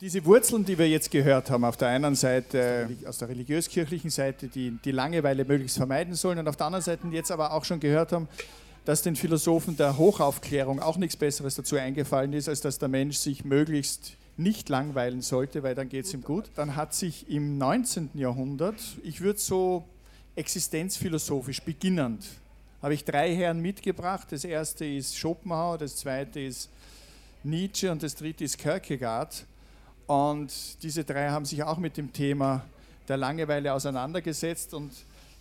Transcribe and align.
Diese 0.00 0.24
Wurzeln, 0.24 0.64
die 0.64 0.78
wir 0.78 0.88
jetzt 0.88 1.10
gehört 1.10 1.50
haben, 1.50 1.62
auf 1.62 1.76
der 1.76 1.88
einen 1.88 2.14
Seite 2.14 2.88
aus 3.04 3.18
der 3.18 3.28
religiös-kirchlichen 3.28 4.08
Seite, 4.08 4.48
die 4.48 4.78
die 4.82 4.92
Langeweile 4.92 5.44
möglichst 5.44 5.76
vermeiden 5.76 6.14
sollen, 6.14 6.38
und 6.38 6.48
auf 6.48 6.56
der 6.56 6.68
anderen 6.68 6.82
Seite 6.82 7.06
jetzt 7.08 7.30
aber 7.30 7.52
auch 7.52 7.66
schon 7.66 7.80
gehört 7.80 8.12
haben, 8.12 8.26
dass 8.86 9.02
den 9.02 9.14
Philosophen 9.14 9.76
der 9.76 9.98
Hochaufklärung 9.98 10.80
auch 10.80 10.96
nichts 10.96 11.18
Besseres 11.18 11.54
dazu 11.56 11.76
eingefallen 11.76 12.32
ist, 12.32 12.48
als 12.48 12.62
dass 12.62 12.78
der 12.78 12.88
Mensch 12.88 13.18
sich 13.18 13.44
möglichst 13.44 14.16
nicht 14.38 14.70
langweilen 14.70 15.20
sollte, 15.20 15.62
weil 15.62 15.74
dann 15.74 15.90
geht 15.90 16.06
es 16.06 16.14
ihm 16.14 16.22
gut. 16.22 16.50
Dann 16.54 16.76
hat 16.76 16.94
sich 16.94 17.28
im 17.28 17.58
19. 17.58 18.08
Jahrhundert, 18.14 18.80
ich 19.02 19.20
würde 19.20 19.38
so 19.38 19.84
existenzphilosophisch 20.34 21.60
beginnend, 21.60 22.24
habe 22.80 22.94
ich 22.94 23.04
drei 23.04 23.36
Herren 23.36 23.60
mitgebracht. 23.60 24.28
Das 24.30 24.44
erste 24.44 24.86
ist 24.86 25.18
Schopenhauer, 25.18 25.76
das 25.76 25.96
zweite 25.96 26.40
ist 26.40 26.70
Nietzsche 27.42 27.92
und 27.92 28.02
das 28.02 28.14
dritte 28.14 28.44
ist 28.44 28.56
Kierkegaard. 28.56 29.44
Und 30.10 30.82
diese 30.82 31.04
drei 31.04 31.30
haben 31.30 31.44
sich 31.44 31.62
auch 31.62 31.78
mit 31.78 31.96
dem 31.96 32.12
Thema 32.12 32.64
der 33.06 33.16
Langeweile 33.16 33.72
auseinandergesetzt. 33.72 34.74
Und 34.74 34.92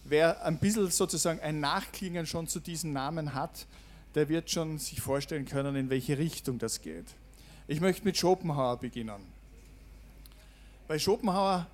wer 0.03 0.45
ein 0.45 0.59
bisschen 0.59 0.91
sozusagen 0.91 1.39
ein 1.39 1.59
Nachklingen 1.59 2.27
schon 2.27 2.47
zu 2.47 2.59
diesen 2.59 2.93
Namen 2.93 3.33
hat, 3.33 3.65
der 4.13 4.29
wird 4.29 4.51
schon 4.51 4.77
sich 4.77 5.01
vorstellen 5.01 5.45
können, 5.45 5.75
in 5.75 5.89
welche 5.89 6.19
Richtung 6.19 6.59
das 6.59 6.83
geht. 6.83 7.07
Ich 7.67 7.81
möchte 7.81 8.05
mit 8.05 8.15
Schopenhauer 8.15 8.77
beginnen. 8.77 9.23
Bei 10.87 10.99
Schopenhauer, 10.99 11.65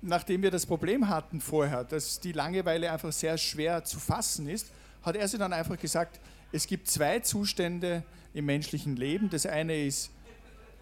nachdem 0.00 0.42
wir 0.42 0.52
das 0.52 0.64
Problem 0.64 1.08
hatten 1.08 1.40
vorher, 1.40 1.82
dass 1.82 2.20
die 2.20 2.30
Langeweile 2.30 2.92
einfach 2.92 3.10
sehr 3.10 3.36
schwer 3.36 3.82
zu 3.82 3.98
fassen 3.98 4.48
ist, 4.48 4.68
hat 5.02 5.16
er 5.16 5.26
sich 5.26 5.40
dann 5.40 5.52
einfach 5.52 5.76
gesagt, 5.76 6.20
es 6.52 6.68
gibt 6.68 6.86
zwei 6.86 7.18
Zustände 7.18 8.04
im 8.32 8.46
menschlichen 8.46 8.94
Leben. 8.94 9.28
Das 9.28 9.44
eine 9.44 9.84
ist 9.84 10.10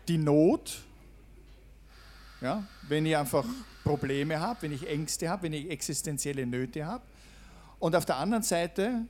die 0.06 0.18
Not, 0.18 0.82
ja? 2.40 2.64
Wenn 2.88 3.06
ich 3.06 3.16
einfach 3.16 3.46
Probleme 3.84 4.40
habe, 4.40 4.62
wenn 4.62 4.72
ich 4.72 4.88
Ängste 4.88 5.28
habe, 5.28 5.44
wenn 5.44 5.52
ich 5.52 5.70
existenzielle 5.70 6.46
Nöte 6.46 6.86
habe. 6.86 7.04
Und 7.78 7.94
auf 7.94 8.04
der 8.06 8.16
anderen 8.16 8.42
Seite 8.42 9.02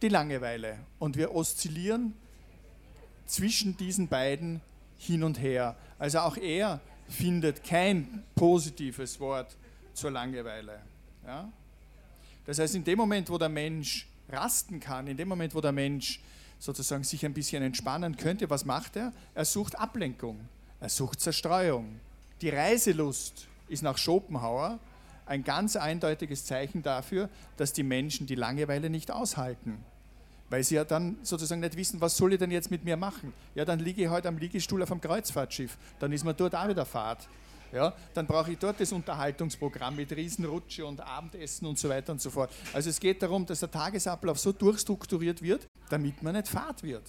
die 0.00 0.08
Langeweile. 0.08 0.78
Und 0.98 1.16
wir 1.16 1.34
oszillieren 1.34 2.14
zwischen 3.26 3.76
diesen 3.76 4.08
beiden 4.08 4.60
hin 4.96 5.22
und 5.22 5.40
her. 5.40 5.76
Also 5.98 6.20
auch 6.20 6.36
er 6.36 6.80
findet 7.08 7.62
kein 7.62 8.24
positives 8.34 9.20
Wort 9.20 9.56
zur 9.92 10.10
Langeweile. 10.10 10.80
Ja? 11.26 11.52
Das 12.46 12.58
heißt, 12.58 12.74
in 12.74 12.84
dem 12.84 12.98
Moment, 12.98 13.30
wo 13.30 13.38
der 13.38 13.48
Mensch 13.48 14.08
rasten 14.28 14.80
kann, 14.80 15.06
in 15.06 15.16
dem 15.16 15.28
Moment, 15.28 15.54
wo 15.54 15.60
der 15.60 15.72
Mensch 15.72 16.20
sozusagen 16.58 17.04
sich 17.04 17.24
ein 17.26 17.34
bisschen 17.34 17.62
entspannen 17.62 18.16
könnte, 18.16 18.48
was 18.48 18.64
macht 18.64 18.96
er? 18.96 19.12
Er 19.34 19.44
sucht 19.44 19.78
Ablenkung, 19.78 20.48
er 20.80 20.88
sucht 20.88 21.20
Zerstreuung, 21.20 22.00
die 22.42 22.50
Reiselust 22.50 23.46
ist 23.68 23.82
nach 23.82 23.96
Schopenhauer 23.96 24.80
ein 25.26 25.44
ganz 25.44 25.76
eindeutiges 25.76 26.44
Zeichen 26.44 26.82
dafür, 26.82 27.30
dass 27.56 27.72
die 27.72 27.84
Menschen 27.84 28.26
die 28.26 28.34
Langeweile 28.34 28.90
nicht 28.90 29.12
aushalten. 29.12 29.82
Weil 30.50 30.64
sie 30.64 30.74
ja 30.74 30.84
dann 30.84 31.16
sozusagen 31.22 31.60
nicht 31.60 31.76
wissen, 31.76 32.00
was 32.00 32.16
soll 32.16 32.32
ich 32.34 32.38
denn 32.38 32.50
jetzt 32.50 32.70
mit 32.70 32.84
mir 32.84 32.96
machen? 32.96 33.32
Ja, 33.54 33.64
dann 33.64 33.78
liege 33.78 34.02
ich 34.02 34.08
heute 34.10 34.28
am 34.28 34.36
Liegestuhl 34.36 34.82
auf 34.82 34.90
einem 34.90 35.00
Kreuzfahrtschiff, 35.00 35.78
dann 36.00 36.12
ist 36.12 36.24
man 36.24 36.36
dort 36.36 36.54
auch 36.54 36.68
wieder 36.68 36.84
Fahrt. 36.84 37.28
Ja, 37.72 37.94
dann 38.12 38.26
brauche 38.26 38.52
ich 38.52 38.58
dort 38.58 38.78
das 38.80 38.92
Unterhaltungsprogramm 38.92 39.96
mit 39.96 40.14
Riesenrutsche 40.14 40.84
und 40.84 41.00
Abendessen 41.00 41.66
und 41.66 41.78
so 41.78 41.88
weiter 41.88 42.12
und 42.12 42.20
so 42.20 42.28
fort. 42.28 42.52
Also 42.74 42.90
es 42.90 43.00
geht 43.00 43.22
darum, 43.22 43.46
dass 43.46 43.60
der 43.60 43.70
Tagesablauf 43.70 44.38
so 44.38 44.52
durchstrukturiert 44.52 45.40
wird, 45.40 45.66
damit 45.88 46.22
man 46.22 46.34
nicht 46.34 46.48
Fahrt 46.48 46.82
wird. 46.82 47.08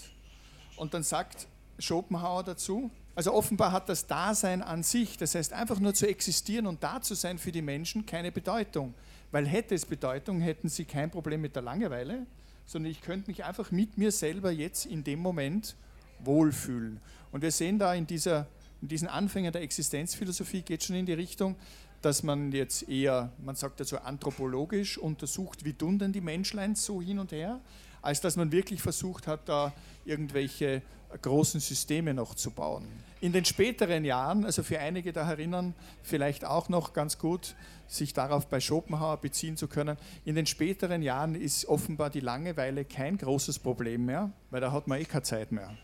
Und 0.78 0.94
dann 0.94 1.03
sagt 1.03 1.47
Schopenhauer 1.80 2.44
dazu, 2.44 2.90
also 3.16 3.33
offenbar 3.33 3.72
hat 3.72 3.89
das 3.89 4.08
Dasein 4.08 4.61
an 4.61 4.81
sich, 4.81 5.17
das 5.17 5.36
heißt 5.36 5.53
einfach 5.53 5.80
nur 5.80 5.94
zu 5.94 6.08
existieren 6.08 6.66
und 6.66 6.83
da 6.83 7.02
zu 7.02 7.14
sein 7.14 7.38
für 7.38 7.52
die 7.52 7.61
Menschen, 7.61 8.06
keine 8.06 8.31
Bedeutung. 8.31 8.94
Weil 9.31 9.47
hätte 9.47 9.75
es 9.75 9.86
Bedeutung, 9.86 10.42
hätten 10.42 10.69
sie 10.69 10.86
kein 10.86 11.11
Problem 11.11 11.41
mit 11.41 11.56
der 11.56 11.64
Langeweile, 11.64 12.25
sondern 12.66 12.91
ich 12.91 13.02
könnte 13.02 13.29
mich 13.29 13.44
einfach 13.44 13.72
mit 13.72 13.97
mir 13.97 14.12
selber 14.12 14.52
jetzt 14.52 14.85
in 14.85 15.03
dem 15.03 15.19
Moment 15.19 15.75
wohlfühlen. 16.19 17.00
Und 17.31 17.41
wir 17.41 17.52
sehen 17.52 17.79
da 17.79 17.94
in, 17.94 18.07
dieser, 18.07 18.47
in 18.81 18.88
diesen 18.88 19.07
Anfängen 19.07 19.52
der 19.52 19.62
Existenzphilosophie 19.62 20.62
geht 20.62 20.84
schon 20.84 20.96
in 20.96 21.06
die 21.06 21.13
Richtung, 21.13 21.56
dass 22.02 22.23
man 22.23 22.52
jetzt 22.52 22.90
eher, 22.90 23.31
man 23.44 23.56
sagt 23.56 23.79
dazu 23.79 24.00
anthropologisch 24.00 24.97
untersucht, 24.97 25.63
wie 25.66 25.73
tun 25.73 26.00
denn 26.00 26.12
die 26.12 26.22
Menschlein 26.22 26.75
so 26.75 27.02
hin 27.02 27.19
und 27.19 27.31
her, 27.31 27.62
als 28.03 28.22
dass 28.22 28.36
man 28.36 28.52
wirklich 28.52 28.81
versucht 28.81 29.25
hat, 29.25 29.50
da 29.50 29.74
irgendwelche 30.06 30.84
großen 31.22 31.59
Systeme 31.59 32.14
noch 32.14 32.36
zu 32.36 32.52
bauen. 32.52 32.88
In 33.22 33.31
den 33.31 33.46
späteren 33.46 34.03
Jahren, 34.03 34.46
also 34.46 34.64
für 34.64 34.80
einige 34.80 35.14
da 35.14 35.30
erinnern, 35.30 35.74
vielleicht 36.03 36.46
auch 36.46 36.69
noch 36.69 36.94
ganz 36.94 37.18
gut, 37.18 37.56
sich 37.88 38.14
darauf 38.14 38.47
bei 38.47 38.59
Schopenhauer 38.59 39.18
beziehen 39.18 39.56
zu 39.56 39.68
können. 39.68 39.97
In 40.25 40.36
den 40.36 40.46
späteren 40.46 41.02
Jahren 41.02 41.36
ist 41.36 41.66
offenbar 41.66 42.09
die 42.09 42.19
Langeweile 42.19 42.86
kein 42.86 43.18
großes 43.18 43.59
Problem 43.59 44.06
mehr, 44.06 44.31
weil 44.50 44.62
da 44.62 44.72
hat 44.72 44.88
man 44.88 45.00
eh 45.00 45.06
keine 45.06 45.24
Zeit 45.24 45.52
mehr. 45.52 45.75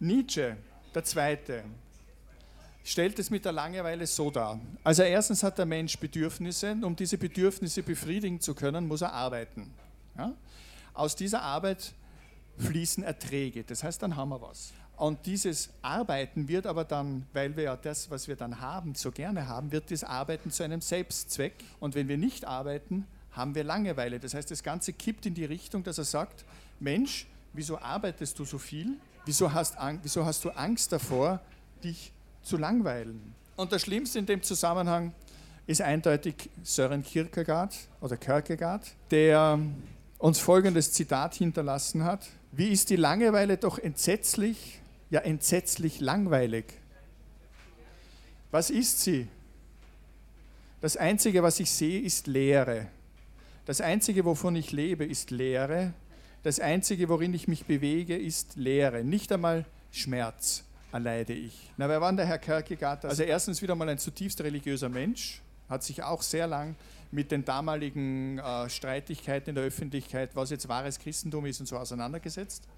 Nietzsche, 0.00 0.56
der 0.94 1.04
Zweite, 1.04 1.64
stellt 2.82 3.18
es 3.18 3.30
mit 3.30 3.44
der 3.44 3.52
Langeweile 3.52 4.06
so 4.06 4.30
dar. 4.30 4.58
Also 4.82 5.02
erstens 5.02 5.42
hat 5.42 5.58
der 5.58 5.66
Mensch 5.66 5.98
Bedürfnisse, 5.98 6.76
um 6.82 6.96
diese 6.96 7.18
Bedürfnisse 7.18 7.82
befriedigen 7.82 8.40
zu 8.40 8.54
können, 8.54 8.88
muss 8.88 9.02
er 9.02 9.12
arbeiten. 9.12 9.72
Ja? 10.16 10.34
Aus 10.94 11.16
dieser 11.16 11.42
Arbeit 11.42 11.94
fließen 12.58 13.02
Erträge. 13.04 13.64
Das 13.64 13.82
heißt, 13.82 14.02
dann 14.02 14.16
haben 14.16 14.30
wir 14.30 14.40
was. 14.40 14.72
Und 14.96 15.24
dieses 15.24 15.70
Arbeiten 15.80 16.46
wird 16.46 16.66
aber 16.66 16.84
dann, 16.84 17.26
weil 17.32 17.56
wir 17.56 17.64
ja 17.64 17.76
das, 17.76 18.10
was 18.10 18.28
wir 18.28 18.36
dann 18.36 18.60
haben, 18.60 18.94
so 18.94 19.10
gerne 19.10 19.48
haben, 19.48 19.72
wird 19.72 19.90
das 19.90 20.04
Arbeiten 20.04 20.50
zu 20.50 20.62
einem 20.62 20.82
Selbstzweck. 20.82 21.54
Und 21.78 21.94
wenn 21.94 22.06
wir 22.06 22.18
nicht 22.18 22.44
arbeiten, 22.44 23.06
haben 23.32 23.54
wir 23.54 23.64
Langeweile. 23.64 24.20
Das 24.20 24.34
heißt, 24.34 24.50
das 24.50 24.62
Ganze 24.62 24.92
kippt 24.92 25.24
in 25.24 25.34
die 25.34 25.46
Richtung, 25.46 25.82
dass 25.82 25.96
er 25.96 26.04
sagt, 26.04 26.44
Mensch, 26.80 27.26
wieso 27.54 27.78
arbeitest 27.78 28.38
du 28.38 28.44
so 28.44 28.58
viel? 28.58 28.98
Wieso 29.24 29.52
hast, 29.52 29.76
wieso 30.02 30.24
hast 30.24 30.44
du 30.44 30.50
Angst 30.50 30.92
davor, 30.92 31.40
dich 31.82 32.12
zu 32.42 32.56
langweilen? 32.56 33.34
Und 33.56 33.72
das 33.72 33.82
Schlimmste 33.82 34.18
in 34.18 34.26
dem 34.26 34.42
Zusammenhang 34.42 35.14
ist 35.66 35.80
eindeutig 35.80 36.50
Sören 36.62 37.02
Kierkegaard 37.02 37.74
oder 38.00 38.16
Kierkegaard, 38.16 38.86
der 39.10 39.58
uns 40.20 40.38
folgendes 40.38 40.92
Zitat 40.92 41.34
hinterlassen 41.34 42.04
hat. 42.04 42.28
Wie 42.52 42.68
ist 42.68 42.90
die 42.90 42.96
Langeweile 42.96 43.56
doch 43.56 43.78
entsetzlich, 43.78 44.80
ja 45.08 45.20
entsetzlich 45.20 46.00
langweilig. 46.00 46.66
Was 48.50 48.70
ist 48.70 49.00
sie? 49.00 49.28
Das 50.80 50.96
Einzige, 50.96 51.42
was 51.42 51.58
ich 51.58 51.70
sehe, 51.70 52.00
ist 52.00 52.26
Leere. 52.26 52.88
Das 53.64 53.80
Einzige, 53.80 54.24
wovon 54.24 54.56
ich 54.56 54.72
lebe, 54.72 55.04
ist 55.04 55.30
Leere. 55.30 55.94
Das 56.42 56.58
Einzige, 56.58 57.08
worin 57.08 57.34
ich 57.34 57.48
mich 57.48 57.66
bewege, 57.66 58.16
ist 58.16 58.56
Leere. 58.56 59.04
Nicht 59.04 59.30
einmal 59.32 59.64
Schmerz 59.90 60.64
erleide 60.92 61.32
ich. 61.32 61.70
Na, 61.76 61.88
wer 61.88 62.00
war 62.00 62.10
denn 62.10 62.16
der 62.16 62.26
Herr 62.26 62.38
Kierkegaard? 62.38 63.04
Also 63.04 63.22
erstens 63.22 63.62
wieder 63.62 63.74
mal 63.74 63.88
ein 63.88 63.98
zutiefst 63.98 64.40
religiöser 64.40 64.88
Mensch, 64.88 65.42
hat 65.68 65.82
sich 65.82 66.02
auch 66.02 66.22
sehr 66.22 66.46
lang 66.46 66.76
mit 67.10 67.32
den 67.32 67.44
damaligen 67.44 68.38
äh, 68.38 68.68
Streitigkeiten 68.70 69.50
in 69.50 69.54
der 69.56 69.64
Öffentlichkeit, 69.64 70.34
was 70.34 70.50
jetzt 70.50 70.68
wahres 70.68 70.98
Christentum 70.98 71.46
ist 71.46 71.60
und 71.60 71.66
so 71.66 71.76
auseinandergesetzt. 71.76 72.68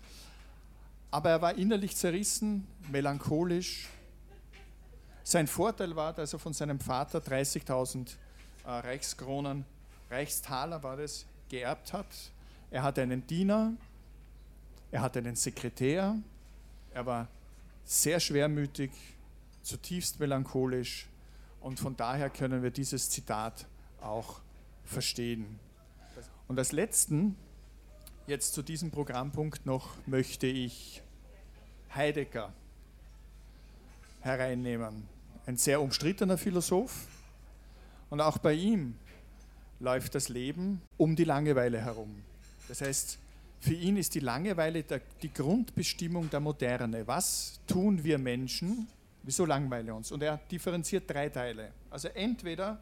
Aber 1.10 1.30
er 1.30 1.42
war 1.42 1.54
innerlich 1.56 1.94
zerrissen, 1.96 2.66
melancholisch. 2.90 3.88
Sein 5.22 5.46
Vorteil 5.46 5.94
war, 5.94 6.14
dass 6.14 6.32
er 6.32 6.38
von 6.38 6.54
seinem 6.54 6.80
Vater 6.80 7.18
30.000 7.18 8.08
äh, 8.64 8.70
Reichskronen, 8.70 9.66
Reichstaler 10.10 10.82
war 10.82 10.96
das, 10.96 11.26
geerbt 11.48 11.92
hat. 11.92 12.06
Er 12.70 12.82
hatte 12.82 13.02
einen 13.02 13.26
Diener, 13.26 13.74
er 14.90 15.02
hatte 15.02 15.18
einen 15.18 15.36
Sekretär, 15.36 16.16
er 16.94 17.06
war 17.06 17.28
sehr 17.84 18.18
schwermütig, 18.20 18.90
zutiefst 19.62 20.18
melancholisch 20.18 21.06
und 21.60 21.78
von 21.78 21.96
daher 21.96 22.30
können 22.30 22.62
wir 22.62 22.70
dieses 22.70 23.10
Zitat 23.10 23.66
auch 24.02 24.40
verstehen. 24.84 25.58
Und 26.48 26.58
als 26.58 26.72
letzten, 26.72 27.36
jetzt 28.26 28.54
zu 28.54 28.62
diesem 28.62 28.90
Programmpunkt 28.90 29.66
noch, 29.66 29.96
möchte 30.06 30.46
ich 30.46 31.02
Heidegger 31.94 32.52
hereinnehmen. 34.20 35.08
Ein 35.46 35.56
sehr 35.56 35.80
umstrittener 35.80 36.38
Philosoph. 36.38 37.06
Und 38.10 38.20
auch 38.20 38.38
bei 38.38 38.52
ihm 38.52 38.94
läuft 39.80 40.14
das 40.14 40.28
Leben 40.28 40.80
um 40.96 41.16
die 41.16 41.24
Langeweile 41.24 41.80
herum. 41.80 42.22
Das 42.68 42.80
heißt, 42.80 43.18
für 43.60 43.74
ihn 43.74 43.96
ist 43.96 44.14
die 44.14 44.20
Langeweile 44.20 44.84
die 45.22 45.32
Grundbestimmung 45.32 46.28
der 46.30 46.40
Moderne. 46.40 47.06
Was 47.06 47.60
tun 47.66 48.02
wir 48.02 48.18
Menschen? 48.18 48.88
Wieso 49.22 49.44
langweilen 49.44 49.90
uns? 49.90 50.10
Und 50.10 50.22
er 50.22 50.38
differenziert 50.50 51.08
drei 51.08 51.28
Teile. 51.28 51.72
Also 51.90 52.08
entweder 52.08 52.80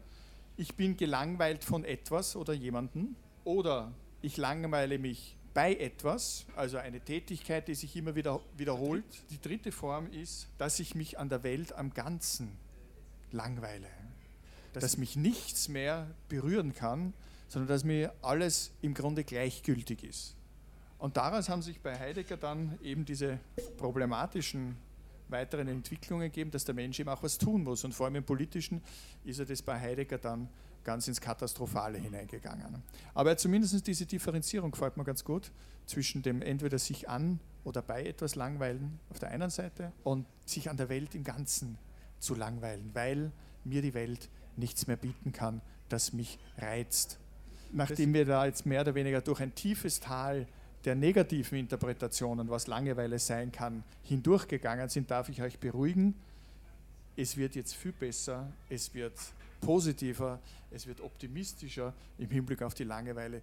ich 0.57 0.75
bin 0.75 0.97
gelangweilt 0.97 1.63
von 1.63 1.83
etwas 1.85 2.35
oder 2.35 2.53
jemandem 2.53 3.15
oder 3.43 3.91
ich 4.21 4.37
langweile 4.37 4.99
mich 4.99 5.35
bei 5.53 5.75
etwas, 5.75 6.45
also 6.55 6.77
eine 6.77 7.01
Tätigkeit, 7.01 7.67
die 7.67 7.75
sich 7.75 7.95
immer 7.95 8.15
wieder 8.15 8.39
wiederholt. 8.55 9.03
Die 9.29 9.41
dritte 9.41 9.71
Form 9.71 10.09
ist, 10.11 10.47
dass 10.57 10.79
ich 10.79 10.95
mich 10.95 11.19
an 11.19 11.29
der 11.29 11.43
Welt 11.43 11.73
am 11.73 11.93
Ganzen 11.93 12.57
langweile. 13.31 13.87
Dass 14.73 14.97
mich 14.97 15.17
nichts 15.17 15.67
mehr 15.67 16.07
berühren 16.29 16.73
kann, 16.73 17.13
sondern 17.49 17.67
dass 17.67 17.83
mir 17.83 18.13
alles 18.21 18.71
im 18.81 18.93
Grunde 18.93 19.25
gleichgültig 19.25 20.03
ist. 20.03 20.37
Und 20.97 21.17
daraus 21.17 21.49
haben 21.49 21.61
sich 21.61 21.81
bei 21.81 21.97
Heidegger 21.99 22.37
dann 22.37 22.79
eben 22.81 23.03
diese 23.03 23.39
problematischen 23.77 24.77
weiteren 25.31 25.67
Entwicklungen 25.67 26.27
gegeben, 26.27 26.51
dass 26.51 26.65
der 26.65 26.75
Mensch 26.75 26.99
eben 26.99 27.09
auch 27.09 27.23
was 27.23 27.37
tun 27.37 27.63
muss. 27.63 27.83
Und 27.83 27.93
vor 27.93 28.05
allem 28.05 28.15
im 28.15 28.23
Politischen 28.23 28.81
ist 29.23 29.39
er 29.39 29.45
das 29.45 29.61
bei 29.61 29.79
Heidegger 29.79 30.17
dann 30.17 30.49
ganz 30.83 31.07
ins 31.07 31.21
Katastrophale 31.21 31.97
hineingegangen. 31.97 32.83
Aber 33.13 33.37
zumindest 33.37 33.85
diese 33.85 34.05
Differenzierung 34.05 34.71
gefällt 34.71 34.97
mir 34.97 35.03
ganz 35.03 35.23
gut 35.23 35.51
zwischen 35.85 36.21
dem 36.21 36.41
entweder 36.41 36.79
sich 36.79 37.09
an 37.09 37.39
oder 37.63 37.81
bei 37.81 38.05
etwas 38.05 38.35
langweilen 38.35 38.99
auf 39.09 39.19
der 39.19 39.29
einen 39.29 39.49
Seite 39.49 39.91
und 40.03 40.25
sich 40.45 40.69
an 40.69 40.77
der 40.77 40.89
Welt 40.89 41.13
im 41.15 41.23
Ganzen 41.23 41.77
zu 42.19 42.35
langweilen, 42.35 42.89
weil 42.93 43.31
mir 43.63 43.81
die 43.81 43.93
Welt 43.93 44.29
nichts 44.57 44.87
mehr 44.87 44.97
bieten 44.97 45.31
kann, 45.31 45.61
das 45.89 46.13
mich 46.13 46.39
reizt. 46.57 47.19
Nachdem 47.71 48.13
wir 48.13 48.25
da 48.25 48.45
jetzt 48.45 48.65
mehr 48.65 48.81
oder 48.81 48.95
weniger 48.95 49.21
durch 49.21 49.39
ein 49.39 49.55
tiefes 49.55 49.99
Tal 49.99 50.47
der 50.85 50.95
negativen 50.95 51.59
Interpretationen, 51.59 52.49
was 52.49 52.67
Langeweile 52.67 53.19
sein 53.19 53.51
kann, 53.51 53.83
hindurchgegangen 54.03 54.89
sind, 54.89 55.11
darf 55.11 55.29
ich 55.29 55.41
euch 55.41 55.59
beruhigen. 55.59 56.15
Es 57.15 57.37
wird 57.37 57.55
jetzt 57.55 57.75
viel 57.75 57.91
besser, 57.91 58.51
es 58.69 58.93
wird 58.93 59.13
positiver, 59.59 60.39
es 60.71 60.87
wird 60.87 61.01
optimistischer 61.01 61.93
im 62.17 62.29
Hinblick 62.29 62.61
auf 62.63 62.73
die 62.73 62.83
Langeweile. 62.83 63.41